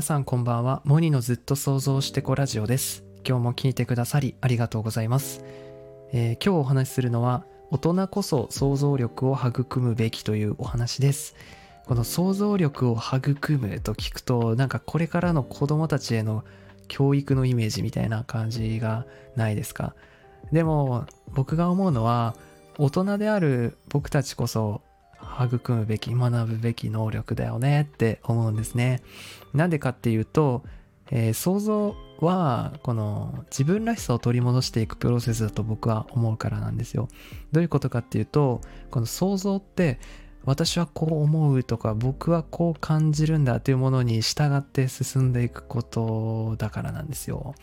[0.00, 0.80] 皆さんこんばんは。
[0.86, 3.04] モニのずっと想像してこラジオです。
[3.22, 5.44] 今日も聞いてくださりありがとうございます。
[6.14, 11.34] えー今日お話しするのは、大人こそ想像力を育むべきというお話です。
[11.84, 16.44] この想像力を育むと聞くと、なんかこれからの子供たちへの
[16.88, 19.04] 教育のイメージみたいな感じが
[19.36, 19.94] ないですか？
[20.50, 21.04] でも
[21.34, 22.36] 僕が思うのは、
[22.78, 24.80] 大人である僕たちこそ
[25.44, 29.02] 育むべき学ぶべき能力だよねって思うんですね。
[29.54, 30.62] なんでかっていうと、
[31.10, 37.08] えー想像はこの自分らしさを取り戻していくプロセスだと僕は思うからなんですよ。
[37.52, 38.60] どういうことかっていうと
[38.90, 39.98] この想像って
[40.44, 47.54] 私はこう思うとか僕はこう感じるんだというものに従って進んでいくことだからなんですよ。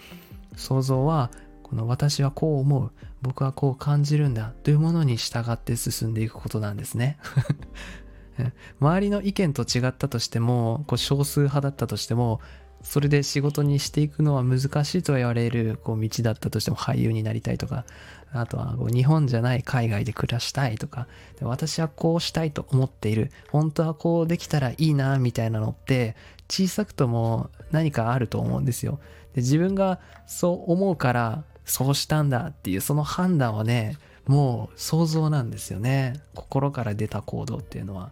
[0.55, 1.31] 想像は
[1.69, 2.91] この私はこう思う。
[3.21, 4.53] 僕はこう感じるんだ。
[4.63, 7.17] というものに従って進んでいくことなんですね。
[8.79, 12.39] 周りの意見と違ったとしてもこう少数派だったとしても
[12.83, 17.85] それで仕事にしていくのは難しいと言われるこう道だったとしても俳優になりたいとか
[18.31, 21.07] あとはこう日本じゃない海外で暮らしたいとか
[21.41, 23.31] 私はこうしたいと思っている。
[23.51, 26.15] 本当はこうできたらいいなみたいなのって
[26.49, 28.99] 小さくとも何かあると思うんですよ。
[29.33, 36.19] で自分がそう思うからそうしたんだっていうその判断はねもう想像なんですよね。
[36.33, 38.11] 心から出た行動っていうのは。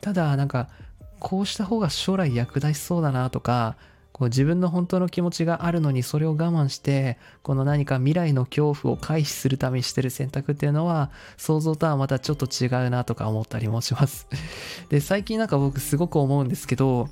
[0.00, 0.68] ただなんか
[1.18, 3.76] こうした方が将来役立ちそうだなとか
[4.12, 14.26] こう自分の本当の気持ちがあるのにそれを我慢してこの何か未来の恐怖を回避するためにしてる選択っていうのは想像とはまたちょっと違うなとか思ったりもします。
[14.88, 17.08] で最近なんか僕すごく思うんですけど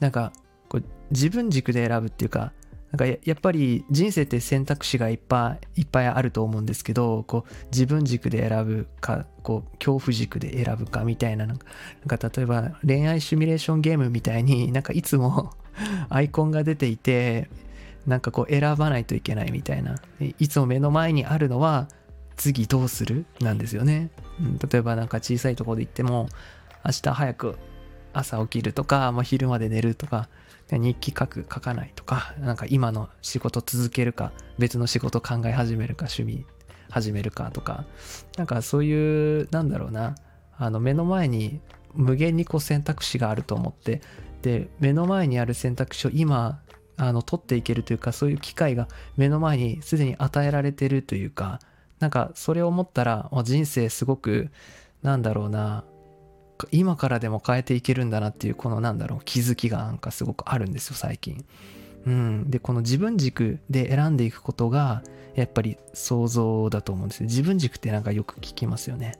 [0.00, 0.32] なんか
[0.68, 2.52] こう自分軸で選ぶっていうか
[2.92, 15.52] なんかやっぱり人生って選択肢がいっぱいいっぱいあると思うんですけどこう自分軸で選ぶかこう恐怖軸で選ぶかみたいななんか例えば恋愛シミュレーションゲームみたいになんかいつも
[16.10, 17.48] アイコンが出ていて
[18.06, 19.96] なんかこう選ばないといけないみたいな
[20.38, 21.88] いつも目の前にあるのは
[22.36, 23.24] 次どうする？
[23.40, 26.28] なんですよね、うん、例えばなんか小さいところで言っても
[26.84, 27.56] 明日早く
[28.12, 30.28] 朝起きるとか、まあ、昼まで寝るとか
[30.78, 36.46] 日記書く書かないとかなんか今の仕事続けるか別の仕事考え始めるか趣味
[36.90, 37.84] 始めるかとか
[38.36, 40.14] なんかそういうなんだろうな
[40.56, 41.60] あの目の前に
[41.94, 44.02] 無限にこう選択肢があると思って
[44.42, 46.60] で目の前にある選択肢を今
[46.96, 51.60] あの取っていけるというかそういう機会が目の前にすでに与えられてるというか
[52.00, 54.50] なんかそれを思ったら人生すごく
[55.02, 55.84] なんだろうな
[56.70, 61.44] 今からでも変えていけるんだなっていうこのなんだろう気づきがなんかすごくあるんですよ最近。
[62.06, 65.02] うん、でこの自分軸で選んでいくことが
[65.34, 67.26] やっぱり想像だと思うんですよ。
[67.26, 69.18] 自分軸ってなんかよく聞きますよね。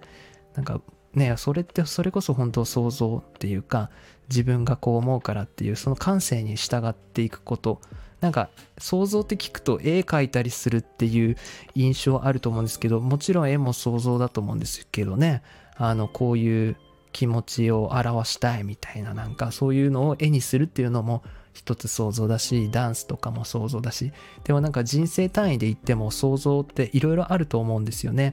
[0.54, 0.81] なんか
[1.14, 3.91] ねそれってそれこそ本当想像っていうか
[4.28, 7.81] 自分がこう思うからっていうその感性に従っていくこと。
[8.20, 11.36] なんか想像って聞くと絵描いたりするっていう
[11.75, 15.42] 印象あると思うんですけどもちろん絵も想像だと思うんですけどね。
[15.76, 16.76] あのこういう
[17.12, 24.12] 気持ちを表したいみたいななんかそういうのを絵にするっていうのも一つ想像だしダンスとかも想像だし。
[24.45, 28.33] でもなんか人生単位で言っても想像っていろいろあると思うんですよね。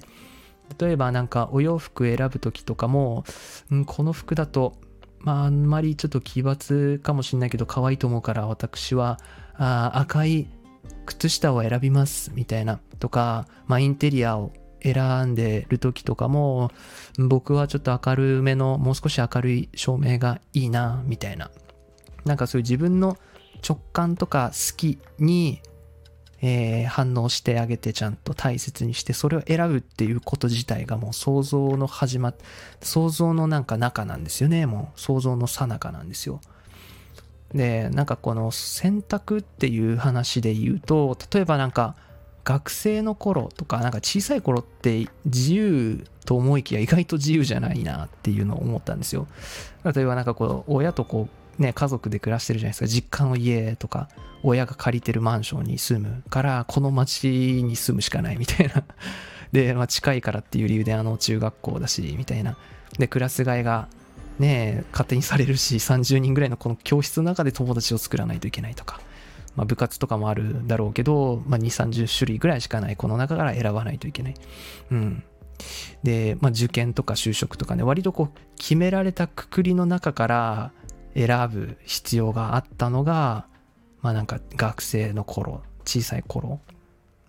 [0.80, 3.26] 例えばなんかお洋服選ぶ時とかも、
[3.72, 4.76] うん、この服だと
[5.20, 9.20] まああんまりちょっと奇抜かもしれないけど可愛いと思うから私は
[9.56, 10.48] あ赤い
[11.06, 14.52] 靴下を選びますみたいなとか、まあ、インテリアを
[14.82, 16.72] 選んでる時とかも
[17.18, 21.52] 僕はちょっと明るめのもう少し明るい照明がいいなみたいな。
[22.26, 23.18] なんかそういう自分の
[23.68, 25.62] 直感とか好きに、
[26.42, 32.36] えー反応してあげてちゃんと大切にしてそれを選ぶっていうこと自体がもう想像の始まっ
[32.82, 35.00] 想像のなんか中なんですよねもう。
[35.00, 36.40] 想像の最中なんですよ。
[37.54, 41.96] でなんかこの選択っていう話で言うと例えばなんか
[42.50, 49.28] 学生の頃とかなんか小さい頃って自由と思いきや意外と自由じゃないなっていうのを思ったんですよ。
[49.86, 51.30] 例えばなんかこう親とこ
[51.60, 52.88] うね家族で暮らしてるじゃないですか。
[52.88, 54.10] 実家の家とか
[54.42, 57.30] 親が借りてるマンションに住むからこの町
[57.64, 58.84] に住むしかないみたいな。
[59.52, 62.58] で、まあ、近いからっていう理由であの中学校だしみたいな。
[62.98, 63.90] でクラス替えが
[64.40, 69.00] ね勝手にされるし30人ぐらいのこの教室の中で友達を作らないといけないとか。
[69.60, 74.34] まあ、部活とかもあるだろうけど、まあ、2、30種類ぐらいしかないこの中から選ばないといけない。
[74.90, 75.24] うん。
[76.02, 80.72] で、まあ、受験とか就職とかね、割とこう、決められたくくりの中から
[81.14, 83.48] 選ぶ必要があったのが、
[84.02, 86.62] まあなんか学生の頃、小さい頃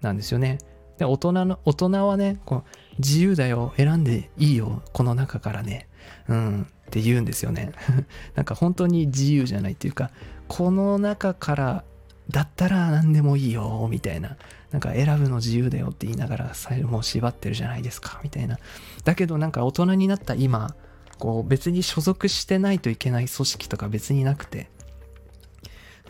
[0.00, 0.58] なんですよね。
[0.98, 5.88] で、大人の、大人はね、こう自由だよ、選んでいいよ、この中からね。
[6.28, 6.66] うん。
[6.90, 7.70] って言うんですよね
[8.34, 10.10] なんか本当に自由じゃないっていうか
[10.48, 11.84] この中から
[12.30, 14.36] だったら何でもいいよみたいな
[14.70, 18.58] なんか選ぶの自由だよって言いながら最後もう縛ってるじゃないですかみたいな
[19.04, 20.74] だけどなんか大人になった今
[21.18, 24.70] こう別に所属してないといけない組織とか別になくて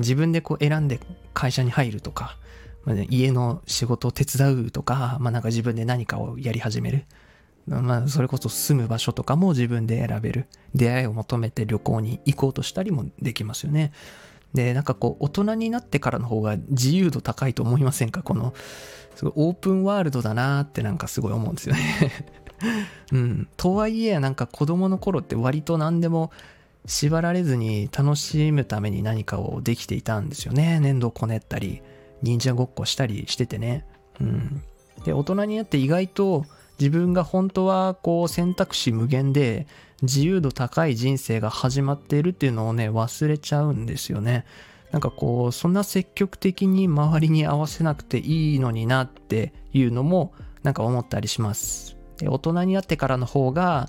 [0.00, 0.98] 自分でこう選んで
[1.34, 2.36] 会社に入るとか、
[2.84, 7.04] まあね、家の仕事を手伝うとか、まあなんか自分で何かをやり始める。
[7.66, 10.46] まあそれこそ住む場所とかも自分で選べる。
[10.74, 13.92] 出会いを求めて旅行に行こうとしたりもできますよね。
[14.54, 18.22] で、なんかこう大人になってからの方が自由度高いと思いませんか？
[18.22, 18.52] この、
[19.14, 21.80] すごいオープンワールドだなってなんかすごい思うんですよね
[23.12, 23.48] うん。
[23.56, 26.30] とはいえなんか子供の頃って割と何でも
[26.86, 30.80] 縛られずに楽しむために何かをできていたんですよね。
[30.80, 31.82] 粘土こねったり、
[32.22, 33.84] 忍者ごっこしたりしててね。
[34.20, 34.62] うん。
[35.04, 36.44] で、大人になって意外と
[36.78, 39.66] 自分が本当はこう選択肢無限で
[40.02, 44.44] 自由度高い人生が始まっているっていうのをね、忘れちゃうんですよね。
[44.92, 50.32] なんかこう、そんな積極的に周りに合わせなくていいのになっていうのも
[50.62, 51.96] なんか思ったりします。
[52.18, 53.88] で大人になってからの方が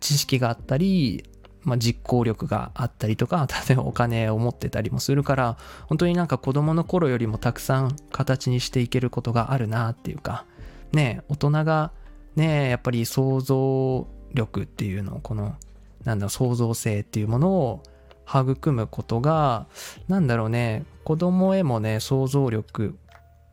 [0.00, 1.24] 知識があったり、
[1.62, 5.56] まあ、実行力があったりとか、 例えばお金を持ってたりもするから、
[5.86, 10.44] 本当になんか子供の頃よりもたくさん形にしていけることがあるなっていうか、
[10.92, 11.92] ね、大人が
[12.36, 15.56] ね、やっぱり想像力っていうのを、この、
[16.04, 17.82] なんだ、創造性っていうものを
[18.28, 19.66] 育むことが、
[20.08, 22.96] なんだろうね、子供へもね、想像力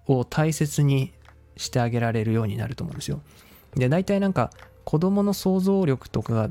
[0.08, 1.14] を大切に
[1.58, 3.22] してあげられるようになると思うんですよ。
[3.76, 4.52] で、大体なんか、
[4.86, 6.50] 子供の想像力とか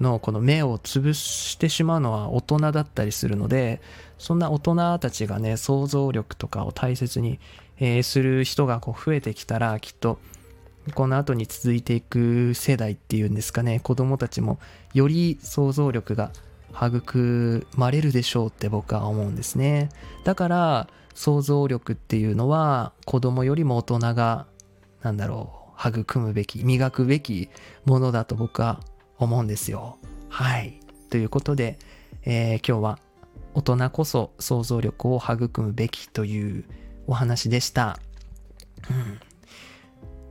[0.00, 3.80] のこの目を潰してしまうのは大人だったりするので
[4.18, 7.38] そんな大人たちがね想像力とかを大切に、
[7.78, 10.18] えー、する人がこう増えてきたらきっと
[10.94, 14.58] この後に続いていく世代っていうんですかね子供たちも
[14.94, 16.30] より想像力が
[16.72, 19.88] 育まれるでしょうって僕は思うんですね
[20.24, 24.46] だから想像力っていうのは子供よりも大人が
[25.02, 27.48] なんだろう育むべき磨くべき
[27.84, 28.80] ものだと僕は
[29.18, 29.98] 思うんですよ。
[30.28, 30.80] はい。
[31.10, 31.78] ということで、
[32.24, 32.98] えー、今日は
[33.54, 36.64] 大人こそ想像力を育むべきという
[37.06, 37.98] お話でした。
[38.90, 39.25] うん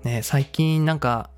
[0.06, 1.32] ね、最近なんか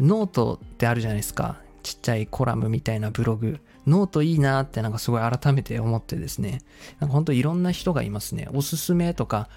[0.00, 1.60] ノートってあるじゃないですか。
[1.84, 3.60] ちっちゃいコラムみたいなブログ。
[3.86, 6.62] ノートいいなってなんかすごい改めて思ってですね。
[6.98, 8.48] なんかほんといろんな人がいますね。
[8.52, 9.48] おすすめとか、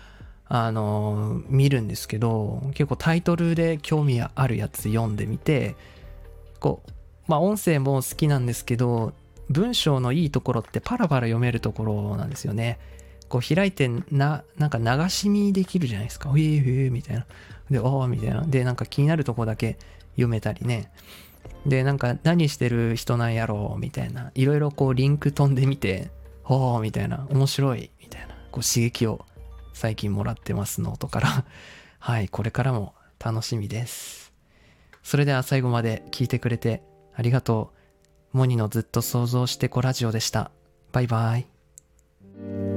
[0.48, 5.76] あのー、見るんですけど、結構タイトルで興味あるやつ読んでみて、
[6.60, 6.92] こう、
[7.28, 9.14] まあ音声も好きなんですけど、
[9.50, 12.78] 文章のいいところってパラパラ読めるところなんですよね。
[13.30, 16.30] こう開いてな、なんか流し見できるじゃないですか。
[16.30, 17.26] えー、えみたいな。
[17.70, 18.42] で、ああ、みたいな。
[18.46, 19.78] で、なんか気になるとこだけ
[20.12, 20.92] 読めたりね。
[21.66, 24.32] で、なんか何してる人なんやろうみたいな。
[24.36, 26.10] いろいろこうリンク飛んでみて、
[26.46, 27.28] おーみたいな。
[27.30, 28.36] 面白いみたいな。
[28.52, 29.26] こう刺激を
[29.74, 31.46] 最近もらってますノートから。
[32.00, 34.32] はい、これからも楽しみです。
[35.02, 36.84] それでは最後まで聞いてくれて
[37.16, 37.72] ありがと
[38.34, 38.38] う。
[38.38, 40.52] モニのずっと想像してこラジオでした。
[40.92, 42.75] バイバイ。